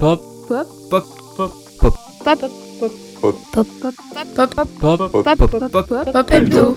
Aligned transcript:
Pop. 0.00 0.20
Pop. 0.48 0.66
Pop. 0.90 1.04
Pop. 1.36 1.52
Pop. 1.78 1.94
Pop. 2.24 2.38
Pop. 2.80 2.94
Pop. 3.52 3.66
Pop. 3.80 3.94
Pop. 4.34 4.64
Pop. 4.80 4.98
Pop. 4.98 5.38
Pop. 5.38 5.70
Pop. 5.70 5.88
Pop. 5.88 6.12
Pop. 6.12 6.30
Hebdo. 6.32 6.76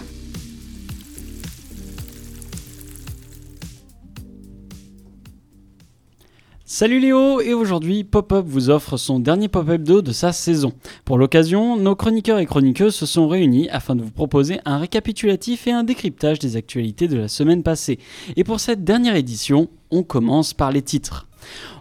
Salut 6.79 6.99
Léo 6.99 7.41
et 7.41 7.55
aujourd'hui 7.55 8.03
Pop-Up 8.03 8.45
vous 8.47 8.69
offre 8.69 8.97
son 8.97 9.19
dernier 9.19 9.47
Pop-Up 9.47 9.81
d'eau 9.81 10.03
de 10.03 10.11
sa 10.11 10.31
saison. 10.31 10.73
Pour 11.05 11.17
l'occasion, 11.17 11.75
nos 11.75 11.95
chroniqueurs 11.95 12.37
et 12.37 12.45
chroniqueuses 12.45 12.93
se 12.93 13.07
sont 13.07 13.27
réunis 13.27 13.67
afin 13.69 13.95
de 13.95 14.03
vous 14.03 14.11
proposer 14.11 14.59
un 14.63 14.77
récapitulatif 14.77 15.65
et 15.65 15.71
un 15.71 15.83
décryptage 15.83 16.37
des 16.37 16.55
actualités 16.55 17.07
de 17.07 17.17
la 17.17 17.29
semaine 17.29 17.63
passée. 17.63 17.97
Et 18.35 18.43
pour 18.43 18.59
cette 18.59 18.83
dernière 18.83 19.15
édition, 19.15 19.69
on 19.89 20.03
commence 20.03 20.53
par 20.53 20.71
les 20.71 20.83
titres. 20.83 21.27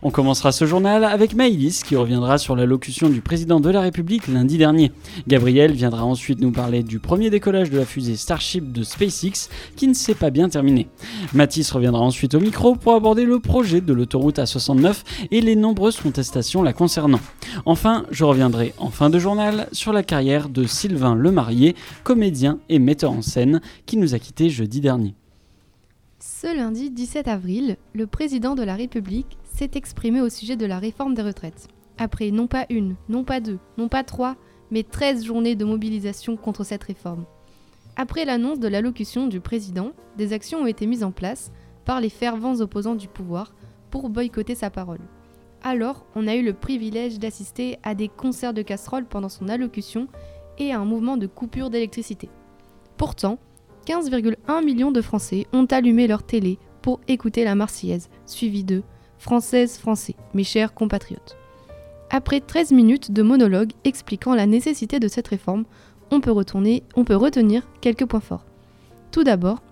On 0.03 0.11
commencera 0.11 0.53
ce 0.53 0.67
journal 0.67 1.05
avec 1.05 1.35
Maïlis 1.35 1.83
qui 1.85 1.97
reviendra 1.97 2.39
sur 2.39 2.55
l'allocution 2.55 3.09
du 3.09 3.21
président 3.21 3.61
de 3.61 3.71
la 3.71 3.81
République 3.81 4.29
lundi 4.29 4.59
dernier. 4.59 4.93
Gabriel 5.27 5.73
viendra 5.73 6.05
ensuite 6.05 6.41
nous 6.41 6.53
parler 6.53 6.83
du 6.83 6.99
premier 6.99 7.31
décollage 7.31 7.71
de 7.71 7.79
la 7.79 7.85
fusée 7.85 8.17
Starship 8.17 8.73
de 8.73 8.83
SpaceX 8.83 9.49
qui 9.75 9.89
ne 9.89 9.95
s'est 9.95 10.15
pas 10.15 10.31
bien 10.31 10.49
terminé. 10.49 10.89
Mathis 11.33 11.71
reviendra 11.71 12.03
ensuite 12.03 12.35
au 12.35 12.41
micro 12.41 12.77
pour 12.77 12.95
aborder 12.95 13.25
le 13.25 13.41
projet 13.41 13.81
de 13.81 13.93
l'autoroute 13.93 14.39
A69 14.39 15.03
et 15.31 15.41
les 15.41 15.57
nombreuses 15.57 16.01
contestations 16.01 16.63
la 16.63 16.73
concernant. 16.73 17.21
Enfin, 17.65 18.05
je 18.11 18.25
reviendrai 18.25 18.75
en 18.79 18.91
fin 18.91 19.11
de 19.11 19.19
journal 19.19 19.69
sur 19.73 19.93
la 19.93 20.03
carrière 20.03 20.49
de 20.49 20.65
Sylvain 20.65 21.15
Lemarié, 21.15 21.75
comédien 22.05 22.59
et 22.69 22.79
metteur 22.79 23.13
en 23.13 23.23
scène 23.23 23.61
qui 23.87 23.97
nous 23.97 24.15
a 24.15 24.19
quittés 24.19 24.51
jeudi 24.51 24.81
dernier. 24.81 25.15
Ce 26.19 26.55
lundi 26.55 26.91
17 26.91 27.29
avril, 27.29 27.77
le 27.93 28.07
président 28.07 28.55
de 28.55 28.63
la 28.63 28.75
République 28.75 29.37
s'est 29.57 29.71
exprimé 29.75 30.21
au 30.21 30.29
sujet 30.29 30.57
de 30.57 30.67
la 30.67 30.79
réforme 30.79 31.15
des 31.15 31.23
retraites. 31.23 31.69
Après 31.97 32.31
non 32.31 32.47
pas 32.47 32.67
une, 32.69 32.95
non 33.09 33.25
pas 33.25 33.41
deux, 33.41 33.59
non 33.79 33.89
pas 33.89 34.05
trois, 34.05 34.37
mais 34.71 34.83
13 34.83 35.25
journées 35.25 35.55
de 35.55 35.65
mobilisation 35.65 36.37
contre 36.37 36.63
cette 36.63 36.85
réforme. 36.85 37.25
Après 37.97 38.27
l'annonce 38.27 38.61
de 38.61 38.69
l'allocution 38.69 39.27
du 39.27 39.41
président, 39.41 39.93
des 40.19 40.35
actions 40.35 40.59
ont 40.59 40.67
été 40.67 40.87
mises 40.87 41.03
en 41.03 41.11
place 41.11 41.53
par 41.87 42.03
les 42.03 42.11
fervents 42.11 42.61
opposants 42.61 42.97
du 42.97 43.09
pouvoir 43.09 43.55
pour 43.91 44.11
boycotter 44.11 44.55
sa 44.55 44.69
parole. 44.69 45.01
Alors, 45.63 46.05
on 46.15 46.29
a 46.29 46.35
eu 46.35 46.45
le 46.45 46.53
privilège 46.53 47.19
d'assister 47.19 47.79
à 47.83 47.95
des 47.95 48.09
concerts 48.09 48.53
de 48.53 48.61
casseroles 48.61 49.07
pendant 49.07 49.31
son 49.31 49.49
allocution 49.49 50.07
et 50.59 50.73
à 50.73 50.81
un 50.81 50.85
mouvement 50.85 51.17
de 51.17 51.27
coupure 51.27 51.71
d'électricité. 51.71 52.29
Pourtant, 52.99 53.39
15,1 53.87 54.63
millions 54.63 54.93
de 54.93 55.01
Français 55.01 55.47
ont 55.55 55.65
allumé 55.65 56.07
leur 56.07 56.25
télé 56.25 56.59
pour 56.83 57.01
écouter 57.09 57.43
la 57.45 57.55
Marseillaise, 57.55 58.11
suivie 58.27 58.65
de 58.65 58.83
Françaises, 59.19 59.79
Français, 59.79 60.15
mes 60.35 60.45
chers 60.45 60.75
compatriotes. 60.75 61.37
Après 62.11 62.41
13 62.41 62.73
minutes 62.73 63.11
de 63.11 63.23
monologue 63.23 63.73
expliquant 63.85 64.35
la 64.35 64.47
nécessité 64.47 65.01
de 65.01 65.09
cette 65.09 65.29
réforme, 65.29 65.65
on 66.11 66.21
peut, 66.21 66.31
retourner, 66.31 66.83
on 66.95 67.05
peut 67.05 67.17
retenir 67.17 67.67
quelques 67.81 68.07
points 68.07 68.21
forts. 68.21 68.45
Tout 69.11 69.25
d'abord, 69.25 69.63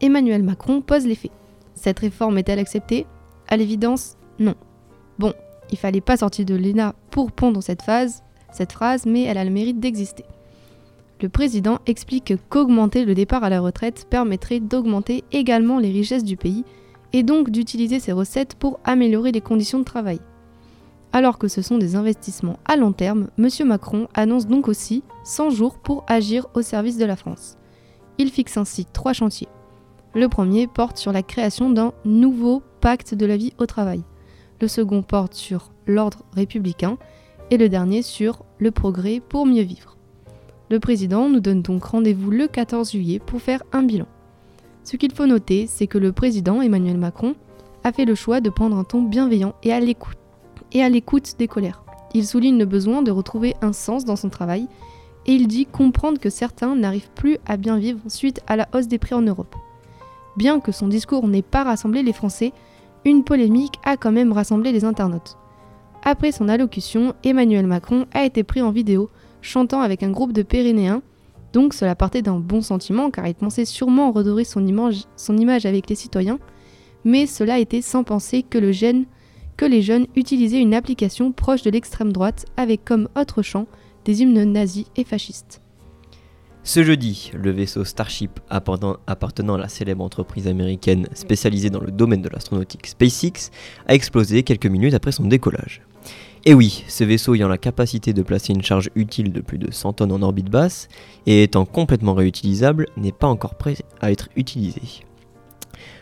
Emmanuel 0.00 0.42
Macron 0.42 0.80
pose 0.80 1.06
les 1.06 1.14
faits. 1.14 1.30
Cette 1.74 2.00
réforme 2.00 2.38
est-elle 2.38 2.58
acceptée? 2.58 3.06
À 3.48 3.56
l'évidence, 3.56 4.16
non. 4.38 4.54
Bon, 5.18 5.32
il 5.70 5.78
fallait 5.78 6.00
pas 6.00 6.16
sortir 6.16 6.44
de 6.44 6.54
l'ENA 6.54 6.94
pour 7.10 7.30
pondre 7.30 7.62
cette, 7.62 7.82
phase, 7.82 8.22
cette 8.52 8.72
phrase, 8.72 9.06
mais 9.06 9.22
elle 9.22 9.38
a 9.38 9.44
le 9.44 9.50
mérite 9.50 9.80
d'exister. 9.80 10.24
Le 11.20 11.28
président 11.28 11.78
explique 11.86 12.34
qu'augmenter 12.48 13.04
le 13.04 13.14
départ 13.14 13.44
à 13.44 13.48
la 13.48 13.60
retraite 13.60 14.06
permettrait 14.10 14.60
d'augmenter 14.60 15.24
également 15.30 15.78
les 15.78 15.92
richesses 15.92 16.24
du 16.24 16.36
pays 16.36 16.64
et 17.14 17.22
donc 17.22 17.50
d'utiliser 17.50 18.00
ces 18.00 18.10
recettes 18.10 18.56
pour 18.56 18.80
améliorer 18.84 19.30
les 19.30 19.40
conditions 19.40 19.78
de 19.78 19.84
travail. 19.84 20.18
Alors 21.12 21.38
que 21.38 21.46
ce 21.46 21.62
sont 21.62 21.78
des 21.78 21.94
investissements 21.94 22.58
à 22.64 22.74
long 22.74 22.90
terme, 22.90 23.28
M. 23.38 23.48
Macron 23.66 24.08
annonce 24.14 24.48
donc 24.48 24.66
aussi 24.66 25.04
100 25.22 25.50
jours 25.50 25.78
pour 25.78 26.04
agir 26.08 26.48
au 26.54 26.60
service 26.60 26.98
de 26.98 27.04
la 27.04 27.14
France. 27.14 27.56
Il 28.18 28.30
fixe 28.30 28.56
ainsi 28.56 28.84
trois 28.84 29.12
chantiers. 29.12 29.46
Le 30.12 30.28
premier 30.28 30.66
porte 30.66 30.98
sur 30.98 31.12
la 31.12 31.22
création 31.22 31.70
d'un 31.70 31.92
nouveau 32.04 32.64
pacte 32.80 33.14
de 33.14 33.26
la 33.26 33.36
vie 33.36 33.52
au 33.58 33.66
travail. 33.66 34.02
Le 34.60 34.66
second 34.66 35.02
porte 35.02 35.34
sur 35.34 35.70
l'ordre 35.86 36.24
républicain 36.32 36.98
et 37.52 37.58
le 37.58 37.68
dernier 37.68 38.02
sur 38.02 38.44
le 38.58 38.72
progrès 38.72 39.20
pour 39.20 39.46
mieux 39.46 39.62
vivre. 39.62 39.96
Le 40.68 40.80
président 40.80 41.28
nous 41.28 41.40
donne 41.40 41.62
donc 41.62 41.84
rendez-vous 41.84 42.32
le 42.32 42.48
14 42.48 42.90
juillet 42.90 43.20
pour 43.20 43.40
faire 43.40 43.62
un 43.72 43.84
bilan. 43.84 44.06
Ce 44.84 44.96
qu'il 44.96 45.14
faut 45.14 45.26
noter, 45.26 45.66
c'est 45.66 45.86
que 45.86 45.96
le 45.96 46.12
président 46.12 46.60
Emmanuel 46.60 46.98
Macron 46.98 47.34
a 47.84 47.92
fait 47.92 48.04
le 48.04 48.14
choix 48.14 48.42
de 48.42 48.50
prendre 48.50 48.76
un 48.76 48.84
ton 48.84 49.02
bienveillant 49.02 49.54
et 49.62 49.72
à 49.72 49.80
l'écoute, 49.80 51.38
des 51.38 51.48
colères. 51.48 51.82
Il 52.12 52.26
souligne 52.26 52.58
le 52.58 52.66
besoin 52.66 53.02
de 53.02 53.10
retrouver 53.10 53.54
un 53.62 53.72
sens 53.72 54.04
dans 54.04 54.16
son 54.16 54.28
travail 54.28 54.68
et 55.26 55.32
il 55.32 55.48
dit 55.48 55.64
comprendre 55.64 56.20
que 56.20 56.28
certains 56.28 56.76
n'arrivent 56.76 57.10
plus 57.14 57.38
à 57.46 57.56
bien 57.56 57.78
vivre 57.78 58.00
suite 58.08 58.42
à 58.46 58.56
la 58.56 58.68
hausse 58.74 58.86
des 58.86 58.98
prix 58.98 59.14
en 59.14 59.22
Europe. 59.22 59.56
Bien 60.36 60.60
que 60.60 60.70
son 60.70 60.88
discours 60.88 61.26
n'ait 61.28 61.42
pas 61.42 61.64
rassemblé 61.64 62.02
les 62.02 62.12
Français, 62.12 62.52
une 63.06 63.24
polémique 63.24 63.78
a 63.84 63.96
quand 63.96 64.12
même 64.12 64.32
rassemblé 64.32 64.70
les 64.70 64.84
internautes. 64.84 65.38
Après 66.02 66.32
son 66.32 66.48
allocution, 66.48 67.14
Emmanuel 67.24 67.66
Macron 67.66 68.04
a 68.12 68.24
été 68.24 68.44
pris 68.44 68.60
en 68.60 68.70
vidéo 68.70 69.08
chantant 69.40 69.80
avec 69.80 70.02
un 70.02 70.10
groupe 70.10 70.32
de 70.32 70.42
Pyrénéens 70.42 71.02
donc 71.54 71.72
cela 71.72 71.94
partait 71.94 72.20
d'un 72.20 72.40
bon 72.40 72.60
sentiment 72.60 73.10
car 73.10 73.28
il 73.28 73.34
pensait 73.34 73.64
sûrement 73.64 74.10
redorer 74.10 74.44
son 74.44 74.66
image, 74.66 75.66
avec 75.66 75.88
les 75.88 75.94
citoyens, 75.94 76.40
mais 77.04 77.26
cela 77.26 77.60
était 77.60 77.80
sans 77.80 78.02
penser 78.02 78.42
que, 78.42 78.58
que 79.56 79.64
les 79.64 79.80
jeunes 79.80 80.06
utilisaient 80.16 80.60
une 80.60 80.74
application 80.74 81.30
proche 81.30 81.62
de 81.62 81.70
l'extrême 81.70 82.12
droite 82.12 82.44
avec 82.56 82.84
comme 82.84 83.08
autre 83.16 83.42
chant 83.42 83.66
des 84.04 84.22
hymnes 84.22 84.42
nazis 84.52 84.86
et 84.96 85.04
fascistes. 85.04 85.60
Ce 86.64 86.82
jeudi, 86.82 87.30
le 87.34 87.52
vaisseau 87.52 87.84
Starship 87.84 88.40
appartenant 88.48 89.54
à 89.54 89.58
la 89.58 89.68
célèbre 89.68 90.02
entreprise 90.02 90.48
américaine 90.48 91.06
spécialisée 91.14 91.70
dans 91.70 91.80
le 91.80 91.92
domaine 91.92 92.22
de 92.22 92.30
l'astronautique 92.30 92.88
SpaceX 92.88 93.50
a 93.86 93.94
explosé 93.94 94.42
quelques 94.42 94.66
minutes 94.66 94.94
après 94.94 95.12
son 95.12 95.26
décollage. 95.26 95.82
Et 96.46 96.52
oui, 96.52 96.84
ce 96.88 97.04
vaisseau 97.04 97.34
ayant 97.34 97.48
la 97.48 97.56
capacité 97.56 98.12
de 98.12 98.22
placer 98.22 98.52
une 98.52 98.62
charge 98.62 98.90
utile 98.94 99.32
de 99.32 99.40
plus 99.40 99.56
de 99.56 99.72
100 99.72 99.94
tonnes 99.94 100.12
en 100.12 100.20
orbite 100.20 100.50
basse 100.50 100.88
et 101.24 101.42
étant 101.42 101.64
complètement 101.64 102.12
réutilisable 102.12 102.86
n'est 102.98 103.12
pas 103.12 103.28
encore 103.28 103.54
prêt 103.54 103.76
à 104.02 104.12
être 104.12 104.28
utilisé. 104.36 104.82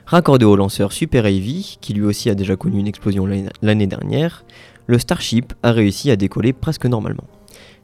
Raccordé 0.04 0.44
au 0.44 0.56
lanceur 0.56 0.92
Super 0.92 1.26
Heavy, 1.26 1.78
qui 1.80 1.94
lui 1.94 2.02
aussi 2.02 2.28
a 2.28 2.34
déjà 2.34 2.56
connu 2.56 2.80
une 2.80 2.88
explosion 2.88 3.24
l'année 3.62 3.86
dernière, 3.86 4.44
le 4.88 4.98
Starship 4.98 5.52
a 5.62 5.70
réussi 5.70 6.10
à 6.10 6.16
décoller 6.16 6.52
presque 6.52 6.86
normalement. 6.86 7.24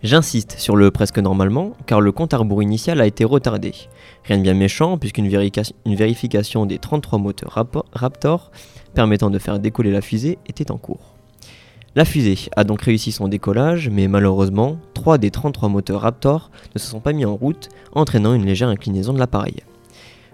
J'insiste 0.02 0.56
sur 0.58 0.74
le 0.74 0.90
presque 0.90 1.18
normalement, 1.18 1.76
car 1.86 2.00
le 2.00 2.10
compte 2.10 2.34
à 2.34 2.38
rebours 2.38 2.62
initial 2.62 3.00
a 3.00 3.06
été 3.06 3.24
retardé. 3.24 3.72
Rien 4.24 4.38
de 4.38 4.42
bien 4.42 4.54
méchant, 4.54 4.98
puisqu'une 4.98 5.28
vérification 5.86 6.66
des 6.66 6.78
33 6.78 7.20
moteurs 7.20 7.66
Raptor 7.92 8.50
permettant 8.94 9.30
de 9.30 9.38
faire 9.38 9.60
décoller 9.60 9.92
la 9.92 10.00
fusée 10.00 10.38
était 10.48 10.72
en 10.72 10.76
cours. 10.76 11.17
La 11.98 12.04
fusée 12.04 12.38
a 12.54 12.62
donc 12.62 12.82
réussi 12.82 13.10
son 13.10 13.26
décollage, 13.26 13.90
mais 13.90 14.06
malheureusement, 14.06 14.78
3 14.94 15.18
des 15.18 15.32
33 15.32 15.68
moteurs 15.68 16.02
Raptor 16.02 16.52
ne 16.72 16.78
se 16.78 16.86
sont 16.86 17.00
pas 17.00 17.12
mis 17.12 17.24
en 17.24 17.34
route, 17.34 17.70
entraînant 17.90 18.34
une 18.34 18.46
légère 18.46 18.68
inclinaison 18.68 19.12
de 19.12 19.18
l'appareil. 19.18 19.64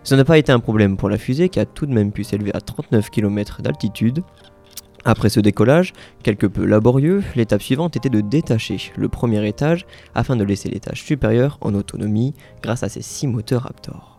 Ce 0.02 0.14
n'a 0.14 0.26
pas 0.26 0.36
été 0.36 0.52
un 0.52 0.60
problème 0.60 0.98
pour 0.98 1.08
la 1.08 1.16
fusée 1.16 1.48
qui 1.48 1.58
a 1.58 1.64
tout 1.64 1.86
de 1.86 1.94
même 1.94 2.12
pu 2.12 2.22
s'élever 2.22 2.54
à 2.54 2.60
39 2.60 3.08
km 3.08 3.62
d'altitude. 3.62 4.22
Après 5.06 5.30
ce 5.30 5.40
décollage, 5.40 5.94
quelque 6.22 6.46
peu 6.46 6.66
laborieux, 6.66 7.22
l'étape 7.34 7.62
suivante 7.62 7.96
était 7.96 8.10
de 8.10 8.20
détacher 8.20 8.92
le 8.94 9.08
premier 9.08 9.48
étage 9.48 9.86
afin 10.14 10.36
de 10.36 10.44
laisser 10.44 10.68
l'étage 10.68 11.02
supérieur 11.02 11.56
en 11.62 11.72
autonomie 11.72 12.34
grâce 12.62 12.82
à 12.82 12.90
ces 12.90 13.00
6 13.00 13.28
moteurs 13.28 13.62
Raptor. 13.62 14.13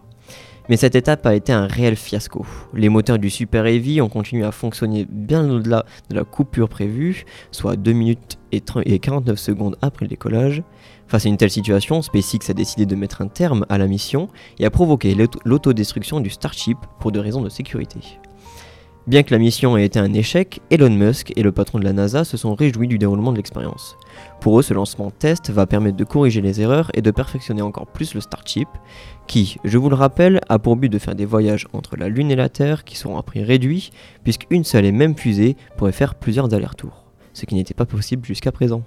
Mais 0.67 0.77
cette 0.77 0.95
étape 0.95 1.25
a 1.25 1.35
été 1.35 1.53
un 1.53 1.67
réel 1.67 1.95
fiasco. 1.95 2.45
Les 2.73 2.89
moteurs 2.89 3.19
du 3.19 3.29
Super 3.29 3.67
Heavy 3.67 4.01
ont 4.01 4.09
continué 4.09 4.43
à 4.43 4.51
fonctionner 4.51 5.05
bien 5.09 5.47
au-delà 5.49 5.85
de 6.09 6.15
la 6.15 6.23
coupure 6.23 6.69
prévue, 6.69 7.25
soit 7.51 7.75
2 7.75 7.91
minutes 7.91 8.39
et, 8.51 8.61
49 8.61 9.37
secondes 9.37 9.77
après 9.81 10.05
le 10.05 10.09
décollage. 10.09 10.63
Face 11.07 11.27
à 11.27 11.29
une 11.29 11.37
telle 11.37 11.51
situation, 11.51 12.01
SpaceX 12.01 12.49
a 12.49 12.53
décidé 12.53 12.87
de 12.87 12.95
mettre 12.95 13.21
un 13.21 13.27
terme 13.27 13.65
à 13.69 13.77
la 13.77 13.85
mission 13.85 14.27
et 14.57 14.65
a 14.65 14.71
provoqué 14.71 15.15
l'autodestruction 15.45 16.19
du 16.19 16.31
Starship 16.31 16.77
pour 16.99 17.11
des 17.11 17.19
raisons 17.19 17.41
de 17.41 17.49
sécurité. 17.49 17.99
Bien 19.07 19.21
que 19.21 19.31
la 19.31 19.37
mission 19.37 19.77
ait 19.77 19.85
été 19.85 19.99
un 19.99 20.13
échec, 20.13 20.61
Elon 20.71 20.89
Musk 20.89 21.31
et 21.35 21.43
le 21.43 21.51
patron 21.51 21.77
de 21.77 21.83
la 21.83 21.93
NASA 21.93 22.23
se 22.23 22.37
sont 22.37 22.55
réjouis 22.55 22.87
du 22.87 22.97
déroulement 22.97 23.31
de 23.31 23.37
l'expérience. 23.37 23.97
Pour 24.41 24.59
eux, 24.59 24.63
ce 24.63 24.73
lancement 24.73 25.11
test 25.11 25.51
va 25.51 25.67
permettre 25.67 25.95
de 25.95 26.03
corriger 26.03 26.41
les 26.41 26.59
erreurs 26.59 26.89
et 26.95 27.03
de 27.03 27.11
perfectionner 27.11 27.61
encore 27.61 27.85
plus 27.85 28.15
le 28.15 28.21
Starship, 28.21 28.67
qui, 29.27 29.57
je 29.63 29.77
vous 29.77 29.89
le 29.89 29.95
rappelle, 29.95 30.41
a 30.49 30.57
pour 30.57 30.75
but 30.75 30.89
de 30.89 30.97
faire 30.97 31.13
des 31.13 31.25
voyages 31.25 31.67
entre 31.71 31.97
la 31.97 32.09
Lune 32.09 32.31
et 32.31 32.35
la 32.35 32.49
Terre 32.49 32.83
qui 32.83 32.97
seront 32.97 33.19
à 33.19 33.21
prix 33.21 33.43
réduit, 33.43 33.91
puisqu'une 34.23 34.63
seule 34.63 34.85
et 34.85 34.91
même 34.91 35.15
fusée 35.15 35.55
pourrait 35.77 35.91
faire 35.91 36.15
plusieurs 36.15 36.51
allers-retours, 36.51 37.05
ce 37.33 37.45
qui 37.45 37.53
n'était 37.53 37.75
pas 37.75 37.85
possible 37.85 38.25
jusqu'à 38.25 38.51
présent. 38.51 38.81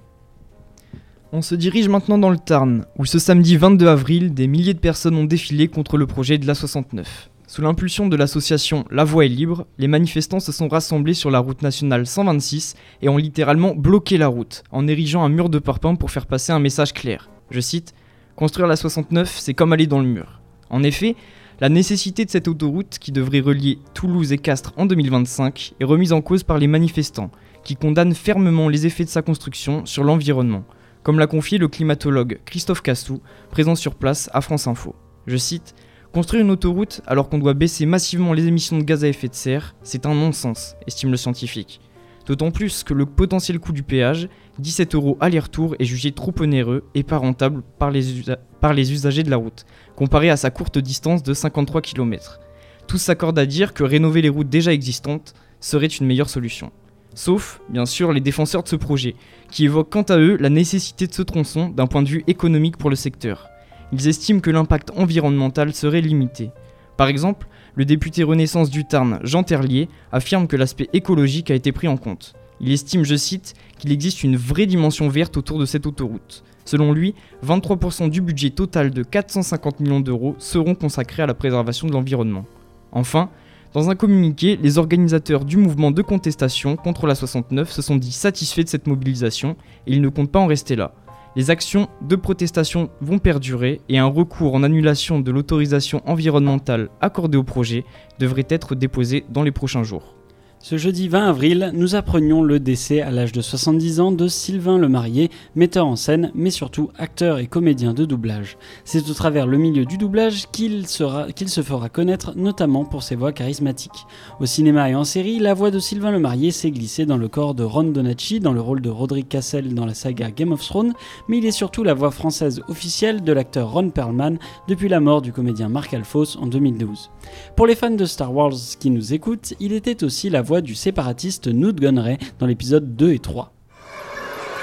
On 1.30 1.42
se 1.42 1.54
dirige 1.54 1.88
maintenant 1.88 2.18
dans 2.18 2.30
le 2.30 2.38
Tarn, 2.38 2.86
où 2.98 3.04
ce 3.04 3.20
samedi 3.20 3.56
22 3.56 3.86
avril, 3.86 4.34
des 4.34 4.48
milliers 4.48 4.74
de 4.74 4.80
personnes 4.80 5.14
ont 5.14 5.24
défilé 5.26 5.68
contre 5.68 5.96
le 5.96 6.08
projet 6.08 6.38
de 6.38 6.46
l'A69. 6.46 7.04
Sous 7.48 7.62
l'impulsion 7.62 8.08
de 8.08 8.16
l'association 8.16 8.84
La 8.90 9.04
Voix 9.04 9.24
est 9.24 9.28
libre, 9.28 9.66
les 9.78 9.88
manifestants 9.88 10.38
se 10.38 10.52
sont 10.52 10.68
rassemblés 10.68 11.14
sur 11.14 11.30
la 11.30 11.38
route 11.38 11.62
nationale 11.62 12.06
126 12.06 12.74
et 13.00 13.08
ont 13.08 13.16
littéralement 13.16 13.74
bloqué 13.74 14.18
la 14.18 14.28
route, 14.28 14.64
en 14.70 14.86
érigeant 14.86 15.24
un 15.24 15.30
mur 15.30 15.48
de 15.48 15.58
parpaing 15.58 15.94
pour 15.94 16.10
faire 16.10 16.26
passer 16.26 16.52
un 16.52 16.58
message 16.58 16.92
clair. 16.92 17.30
Je 17.50 17.60
cite 17.60 17.94
Construire 18.36 18.68
la 18.68 18.76
69, 18.76 19.34
c'est 19.38 19.54
comme 19.54 19.72
aller 19.72 19.86
dans 19.86 19.98
le 19.98 20.04
mur. 20.04 20.42
En 20.68 20.82
effet, 20.82 21.16
la 21.58 21.70
nécessité 21.70 22.26
de 22.26 22.30
cette 22.30 22.48
autoroute, 22.48 22.98
qui 23.00 23.12
devrait 23.12 23.40
relier 23.40 23.78
Toulouse 23.94 24.30
et 24.30 24.38
Castres 24.38 24.74
en 24.76 24.84
2025, 24.84 25.72
est 25.80 25.84
remise 25.84 26.12
en 26.12 26.20
cause 26.20 26.42
par 26.42 26.58
les 26.58 26.66
manifestants, 26.66 27.30
qui 27.64 27.76
condamnent 27.76 28.14
fermement 28.14 28.68
les 28.68 28.84
effets 28.84 29.06
de 29.06 29.08
sa 29.08 29.22
construction 29.22 29.86
sur 29.86 30.04
l'environnement, 30.04 30.64
comme 31.02 31.18
l'a 31.18 31.26
confié 31.26 31.56
le 31.56 31.68
climatologue 31.68 32.40
Christophe 32.44 32.82
Cassou, 32.82 33.22
présent 33.50 33.74
sur 33.74 33.94
place 33.94 34.28
à 34.34 34.42
France 34.42 34.66
Info. 34.66 34.94
Je 35.26 35.38
cite 35.38 35.74
Construire 36.12 36.42
une 36.42 36.50
autoroute 36.50 37.02
alors 37.06 37.28
qu'on 37.28 37.38
doit 37.38 37.52
baisser 37.52 37.84
massivement 37.84 38.32
les 38.32 38.46
émissions 38.46 38.78
de 38.78 38.82
gaz 38.82 39.04
à 39.04 39.08
effet 39.08 39.28
de 39.28 39.34
serre, 39.34 39.74
c'est 39.82 40.06
un 40.06 40.14
non-sens, 40.14 40.74
estime 40.86 41.10
le 41.10 41.18
scientifique. 41.18 41.80
D'autant 42.26 42.50
plus 42.50 42.82
que 42.82 42.94
le 42.94 43.04
potentiel 43.04 43.58
coût 43.58 43.72
du 43.72 43.82
péage, 43.82 44.28
17 44.58 44.94
euros 44.94 45.18
aller-retour, 45.20 45.76
est 45.78 45.84
jugé 45.84 46.12
trop 46.12 46.32
onéreux 46.40 46.84
et 46.94 47.02
pas 47.02 47.18
rentable 47.18 47.62
par 47.78 47.90
les, 47.90 48.92
usagers 48.92 49.22
de 49.22 49.30
la 49.30 49.36
route, 49.36 49.66
comparé 49.96 50.30
à 50.30 50.38
sa 50.38 50.50
courte 50.50 50.78
distance 50.78 51.22
de 51.22 51.34
53 51.34 51.82
km. 51.82 52.40
Tous 52.86 52.98
s'accordent 52.98 53.38
à 53.38 53.46
dire 53.46 53.74
que 53.74 53.84
rénover 53.84 54.22
les 54.22 54.28
routes 54.30 54.48
déjà 54.48 54.72
existantes 54.72 55.34
serait 55.60 55.86
une 55.86 56.06
meilleure 56.06 56.30
solution. 56.30 56.72
Sauf, 57.14 57.60
bien 57.68 57.84
sûr, 57.86 58.12
les 58.12 58.20
défenseurs 58.20 58.62
de 58.62 58.68
ce 58.68 58.76
projet, 58.76 59.14
qui 59.50 59.66
évoquent 59.66 59.90
quant 59.90 60.02
à 60.02 60.18
eux 60.18 60.38
la 60.38 60.50
nécessité 60.50 61.06
de 61.06 61.12
ce 61.12 61.22
tronçon 61.22 61.68
d'un 61.68 61.86
point 61.86 62.02
de 62.02 62.08
vue 62.08 62.24
économique 62.26 62.78
pour 62.78 62.88
le 62.88 62.96
secteur 62.96 63.48
ils 63.92 64.08
estiment 64.08 64.40
que 64.40 64.50
l'impact 64.50 64.92
environnemental 64.96 65.74
serait 65.74 66.00
limité. 66.00 66.50
Par 66.96 67.08
exemple, 67.08 67.46
le 67.74 67.84
député 67.84 68.22
Renaissance 68.24 68.70
du 68.70 68.84
Tarn, 68.84 69.20
Jean 69.22 69.44
Terlier, 69.44 69.88
affirme 70.10 70.48
que 70.48 70.56
l'aspect 70.56 70.88
écologique 70.92 71.50
a 71.50 71.54
été 71.54 71.72
pris 71.72 71.88
en 71.88 71.96
compte. 71.96 72.34
Il 72.60 72.72
estime, 72.72 73.04
je 73.04 73.14
cite, 73.14 73.54
qu'il 73.78 73.92
existe 73.92 74.24
une 74.24 74.36
vraie 74.36 74.66
dimension 74.66 75.08
verte 75.08 75.36
autour 75.36 75.58
de 75.58 75.64
cette 75.64 75.86
autoroute. 75.86 76.42
Selon 76.64 76.92
lui, 76.92 77.14
23% 77.46 78.10
du 78.10 78.20
budget 78.20 78.50
total 78.50 78.90
de 78.90 79.02
450 79.02 79.80
millions 79.80 80.00
d'euros 80.00 80.34
seront 80.38 80.74
consacrés 80.74 81.22
à 81.22 81.26
la 81.26 81.34
préservation 81.34 81.86
de 81.86 81.92
l'environnement. 81.92 82.44
Enfin, 82.92 83.30
dans 83.74 83.90
un 83.90 83.94
communiqué, 83.94 84.58
les 84.60 84.78
organisateurs 84.78 85.44
du 85.44 85.56
mouvement 85.56 85.90
de 85.90 86.02
contestation 86.02 86.76
contre 86.76 87.06
la 87.06 87.14
69 87.14 87.70
se 87.70 87.82
sont 87.82 87.96
dit 87.96 88.12
satisfaits 88.12 88.64
de 88.64 88.68
cette 88.68 88.86
mobilisation 88.86 89.56
et 89.86 89.92
ils 89.92 90.00
ne 90.00 90.08
comptent 90.08 90.32
pas 90.32 90.40
en 90.40 90.46
rester 90.46 90.74
là 90.74 90.94
les 91.38 91.50
actions 91.50 91.88
de 92.02 92.16
protestation 92.16 92.90
vont 93.00 93.20
perdurer 93.20 93.80
et 93.88 93.96
un 93.96 94.06
recours 94.06 94.56
en 94.56 94.64
annulation 94.64 95.20
de 95.20 95.30
l'autorisation 95.30 96.02
environnementale 96.04 96.88
accordée 97.00 97.38
au 97.38 97.44
projet 97.44 97.84
devrait 98.18 98.48
être 98.48 98.74
déposé 98.74 99.24
dans 99.30 99.44
les 99.44 99.52
prochains 99.52 99.84
jours. 99.84 100.17
Ce 100.60 100.76
jeudi 100.76 101.06
20 101.06 101.28
avril, 101.28 101.70
nous 101.72 101.94
apprenions 101.94 102.42
le 102.42 102.58
décès 102.58 103.00
à 103.00 103.12
l'âge 103.12 103.30
de 103.30 103.40
70 103.40 104.00
ans 104.00 104.10
de 104.10 104.26
Sylvain 104.26 104.76
Lemarié, 104.76 105.30
metteur 105.54 105.86
en 105.86 105.94
scène, 105.94 106.32
mais 106.34 106.50
surtout 106.50 106.90
acteur 106.98 107.38
et 107.38 107.46
comédien 107.46 107.94
de 107.94 108.04
doublage. 108.04 108.58
C'est 108.84 109.08
au 109.08 109.14
travers 109.14 109.46
le 109.46 109.56
milieu 109.56 109.84
du 109.84 109.98
doublage 109.98 110.48
qu'il 110.50 110.88
se 110.88 111.62
fera 111.62 111.88
connaître, 111.88 112.32
notamment 112.36 112.84
pour 112.84 113.04
ses 113.04 113.14
voix 113.14 113.32
charismatiques. 113.32 114.04
Au 114.40 114.46
cinéma 114.46 114.90
et 114.90 114.96
en 114.96 115.04
série, 115.04 115.38
la 115.38 115.54
voix 115.54 115.70
de 115.70 115.78
Sylvain 115.78 116.10
Lemarié 116.10 116.50
s'est 116.50 116.72
glissée 116.72 117.06
dans 117.06 117.18
le 117.18 117.28
corps 117.28 117.54
de 117.54 117.62
Ron 117.62 117.84
Donacci 117.84 118.40
dans 118.40 118.52
le 118.52 118.60
rôle 118.60 118.80
de 118.80 118.90
Roderick 118.90 119.28
Cassel 119.28 119.74
dans 119.74 119.86
la 119.86 119.94
saga 119.94 120.32
Game 120.32 120.50
of 120.50 120.66
Thrones, 120.66 120.92
mais 121.28 121.38
il 121.38 121.46
est 121.46 121.52
surtout 121.52 121.84
la 121.84 121.94
voix 121.94 122.10
française 122.10 122.62
officielle 122.66 123.22
de 123.22 123.32
l'acteur 123.32 123.70
Ron 123.70 123.90
Perlman 123.90 124.38
depuis 124.66 124.88
la 124.88 124.98
mort 124.98 125.22
du 125.22 125.32
comédien 125.32 125.68
Mark 125.68 125.94
Alphos 125.94 126.36
en 126.36 126.48
2012. 126.48 127.10
Pour 127.54 127.68
les 127.68 127.76
fans 127.76 127.90
de 127.90 128.04
Star 128.04 128.34
Wars 128.34 128.54
qui 128.80 128.90
nous 128.90 129.14
écoutent, 129.14 129.54
il 129.60 129.72
était 129.72 130.02
aussi 130.02 130.30
la 130.30 130.42
voix 130.48 130.62
du 130.62 130.74
séparatiste 130.74 131.46
Newt 131.48 131.78
Gunray 131.78 132.16
dans 132.38 132.46
l'épisode 132.46 132.96
2 132.96 133.12
et 133.12 133.18
3. 133.18 133.52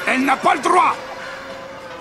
Elle 0.08 0.26
n'a 0.26 0.36
pas 0.36 0.56
le 0.56 0.62
droit. 0.62 0.96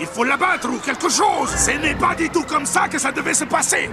Il 0.01 0.07
faut 0.07 0.25
l'abattre 0.25 0.71
ou 0.71 0.79
quelque 0.79 1.11
chose. 1.11 1.51
Ce 1.51 1.71
n'est 1.83 1.95
pas 1.95 2.15
du 2.15 2.31
tout 2.31 2.45
comme 2.45 2.65
ça 2.65 2.89
que 2.89 2.99
ça 2.99 3.13
devait 3.13 3.35
se 3.35 3.45
passer. 3.45 3.91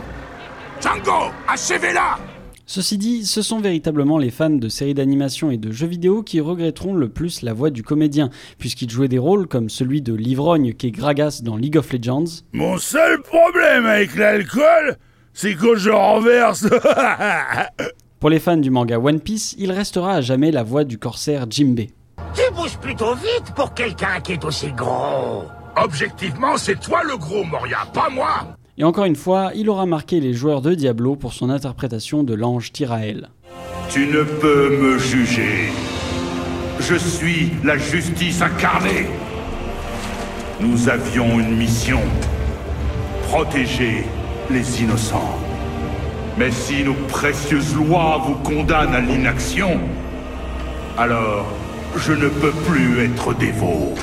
Django, 0.81 1.33
achevez-la. 1.45 2.17
Ceci 2.65 2.97
dit, 2.97 3.25
ce 3.25 3.41
sont 3.41 3.59
véritablement 3.59 4.17
les 4.17 4.31
fans 4.31 4.49
de 4.49 4.69
séries 4.69 4.93
d'animation 4.93 5.51
et 5.51 5.57
de 5.57 5.73
jeux 5.73 5.87
vidéo 5.87 6.23
qui 6.23 6.39
regretteront 6.39 6.93
le 6.93 7.09
plus 7.09 7.41
la 7.41 7.51
voix 7.51 7.69
du 7.69 7.83
comédien, 7.83 8.29
puisqu'il 8.59 8.89
jouait 8.89 9.09
des 9.09 9.19
rôles 9.19 9.45
comme 9.45 9.69
celui 9.69 10.01
de 10.01 10.13
l'ivrogne 10.13 10.73
qui 10.73 10.87
est 10.87 10.91
Gragas 10.91 11.41
dans 11.43 11.57
League 11.57 11.75
of 11.75 11.91
Legends. 11.91 12.43
Mon 12.53 12.77
seul 12.77 13.21
problème 13.23 13.85
avec 13.85 14.15
l'alcool, 14.15 14.95
c'est 15.33 15.55
que 15.55 15.75
je 15.75 15.89
renverse 15.89 16.65
Pour 18.21 18.29
les 18.29 18.39
fans 18.39 18.55
du 18.57 18.69
manga 18.69 18.99
One 18.99 19.19
Piece, 19.19 19.55
il 19.57 19.71
restera 19.71 20.13
à 20.13 20.21
jamais 20.21 20.51
la 20.51 20.61
voix 20.61 20.83
du 20.83 20.99
corsaire 20.99 21.47
Jimbe. 21.49 21.87
Tu 22.35 22.53
bouges 22.53 22.77
plutôt 22.77 23.15
vite 23.15 23.51
pour 23.55 23.73
quelqu'un 23.73 24.19
qui 24.23 24.33
est 24.33 24.45
aussi 24.45 24.71
gros. 24.73 25.45
Objectivement, 25.75 26.55
c'est 26.55 26.79
toi 26.79 27.01
le 27.03 27.17
gros, 27.17 27.43
Moria, 27.43 27.79
pas 27.91 28.11
moi 28.11 28.55
Et 28.77 28.83
encore 28.83 29.05
une 29.05 29.15
fois, 29.15 29.49
il 29.55 29.71
aura 29.71 29.87
marqué 29.87 30.19
les 30.19 30.35
joueurs 30.35 30.61
de 30.61 30.75
Diablo 30.75 31.15
pour 31.15 31.33
son 31.33 31.49
interprétation 31.49 32.21
de 32.21 32.35
l'ange 32.35 32.71
Tyrael. 32.71 33.29
Tu 33.89 34.05
ne 34.05 34.21
peux 34.21 34.77
me 34.77 34.99
juger. 34.99 35.71
Je 36.79 36.93
suis 36.93 37.51
la 37.63 37.79
justice 37.79 38.43
incarnée. 38.43 39.07
Nous 40.59 40.89
avions 40.89 41.39
une 41.39 41.57
mission. 41.57 42.01
Protéger 43.29 44.03
les 44.51 44.83
innocents. 44.83 45.39
Mais 46.37 46.51
si 46.51 46.83
nos 46.83 46.93
précieuses 47.07 47.75
lois 47.75 48.21
vous 48.25 48.35
condamnent 48.35 48.95
à 48.95 49.01
l'inaction, 49.01 49.79
alors 50.97 51.45
je 51.97 52.13
ne 52.13 52.29
peux 52.29 52.51
plus 52.51 52.99
être 52.99 53.33
dévot. 53.33 53.93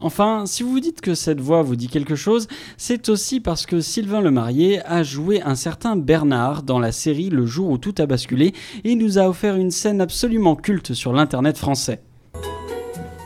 Enfin, 0.00 0.44
si 0.46 0.62
vous 0.62 0.70
vous 0.70 0.80
dites 0.80 1.00
que 1.00 1.14
cette 1.14 1.40
voix 1.40 1.62
vous 1.62 1.74
dit 1.74 1.88
quelque 1.88 2.14
chose, 2.14 2.46
c'est 2.76 3.08
aussi 3.08 3.40
parce 3.40 3.66
que 3.66 3.80
Sylvain 3.80 4.20
Lemarié 4.20 4.80
a 4.86 5.02
joué 5.02 5.42
un 5.42 5.56
certain 5.56 5.96
Bernard 5.96 6.62
dans 6.62 6.78
la 6.78 6.92
série 6.92 7.30
Le 7.30 7.46
jour 7.46 7.70
où 7.70 7.78
tout 7.78 7.94
a 7.98 8.06
basculé 8.06 8.54
et 8.84 8.92
il 8.92 8.98
nous 8.98 9.18
a 9.18 9.28
offert 9.28 9.56
une 9.56 9.72
scène 9.72 10.00
absolument 10.00 10.54
culte 10.54 10.94
sur 10.94 11.12
l'internet 11.12 11.58
français. 11.58 12.00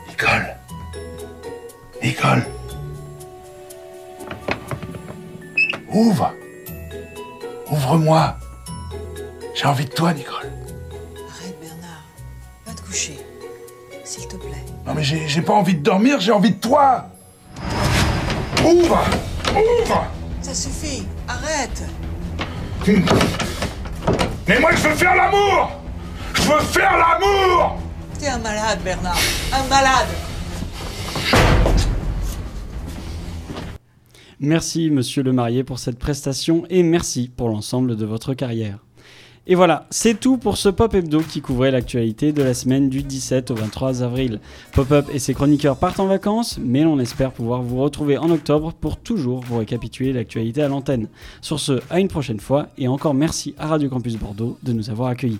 Nicole 0.09 0.55
Nicole 2.01 2.43
Ouvre 5.93 6.33
Ouvre-moi 7.73 8.35
J'ai 9.55 9.65
envie 9.65 9.85
de 9.85 9.89
toi, 9.89 10.13
Nicole. 10.13 10.35
Arrête, 10.35 11.57
Bernard. 11.59 12.03
Va 12.67 12.73
te 12.73 12.81
coucher. 12.83 13.19
S'il 14.03 14.27
te 14.27 14.35
plaît. 14.35 14.63
Non, 14.85 14.93
mais 14.93 15.01
j'ai 15.03 15.41
pas 15.41 15.53
envie 15.53 15.73
de 15.73 15.81
dormir, 15.81 16.19
j'ai 16.19 16.31
envie 16.31 16.51
de 16.51 16.59
toi 16.59 17.07
Ouvre 18.63 19.03
Ouvre 19.49 20.05
Ça 20.43 20.53
suffit. 20.53 21.07
Arrête. 21.27 21.83
Mais 24.47 24.59
moi, 24.59 24.69
je 24.75 24.87
veux 24.89 24.95
faire 24.95 25.15
l'amour 25.15 25.71
Je 26.35 26.41
veux 26.43 26.59
faire 26.59 26.95
l'amour 26.95 27.79
T'es 28.19 28.27
un 28.27 28.37
malade, 28.37 28.81
Bernard. 28.83 29.17
Un 29.51 29.63
malade. 29.67 30.09
Merci 34.45 34.89
Monsieur 34.89 35.23
le 35.23 35.31
marié 35.31 35.63
pour 35.63 35.79
cette 35.79 35.97
prestation 35.97 36.65
et 36.69 36.83
merci 36.83 37.31
pour 37.33 37.47
l'ensemble 37.47 37.95
de 37.95 38.05
votre 38.05 38.33
carrière. 38.33 38.79
Et 39.47 39.55
voilà, 39.55 39.87
c'est 39.89 40.19
tout 40.19 40.37
pour 40.37 40.57
ce 40.57 40.67
Pop 40.67 40.93
Hebdo 40.93 41.21
qui 41.21 41.39
couvrait 41.39 41.71
l'actualité 41.71 42.33
de 42.33 42.43
la 42.43 42.53
semaine 42.53 42.89
du 42.89 43.03
17 43.03 43.51
au 43.51 43.55
23 43.55 44.03
avril. 44.03 44.41
Pop-up 44.73 45.05
et 45.13 45.19
ses 45.19 45.33
chroniqueurs 45.33 45.77
partent 45.77 46.01
en 46.01 46.07
vacances, 46.07 46.59
mais 46.61 46.83
l'on 46.83 46.99
espère 46.99 47.31
pouvoir 47.31 47.61
vous 47.61 47.77
retrouver 47.77 48.17
en 48.17 48.29
octobre 48.31 48.73
pour 48.73 48.97
toujours 48.97 49.39
vous 49.45 49.59
récapituler 49.59 50.11
l'actualité 50.11 50.61
à 50.61 50.67
l'antenne. 50.67 51.07
Sur 51.39 51.61
ce, 51.61 51.79
à 51.89 52.01
une 52.01 52.09
prochaine 52.09 52.41
fois 52.41 52.67
et 52.77 52.89
encore 52.89 53.13
merci 53.13 53.55
à 53.57 53.67
Radio 53.67 53.87
Campus 53.87 54.17
Bordeaux 54.17 54.57
de 54.61 54.73
nous 54.73 54.89
avoir 54.89 55.07
accueillis. 55.07 55.39